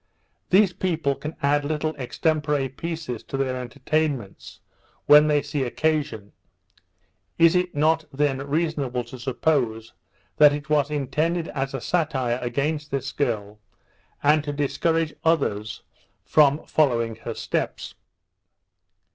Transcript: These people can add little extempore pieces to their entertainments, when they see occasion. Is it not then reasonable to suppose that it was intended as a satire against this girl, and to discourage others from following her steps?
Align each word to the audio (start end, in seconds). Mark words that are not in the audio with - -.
These 0.49 0.73
people 0.73 1.13
can 1.13 1.35
add 1.43 1.63
little 1.63 1.93
extempore 1.93 2.69
pieces 2.69 3.21
to 3.25 3.37
their 3.37 3.55
entertainments, 3.55 4.59
when 5.05 5.27
they 5.27 5.43
see 5.43 5.61
occasion. 5.61 6.31
Is 7.37 7.55
it 7.55 7.75
not 7.75 8.05
then 8.11 8.39
reasonable 8.39 9.03
to 9.03 9.19
suppose 9.19 9.93
that 10.37 10.53
it 10.53 10.71
was 10.71 10.89
intended 10.89 11.49
as 11.49 11.75
a 11.75 11.81
satire 11.81 12.39
against 12.41 12.89
this 12.89 13.11
girl, 13.11 13.59
and 14.23 14.43
to 14.43 14.51
discourage 14.53 15.13
others 15.23 15.83
from 16.25 16.65
following 16.65 17.17
her 17.17 17.35
steps? 17.35 17.93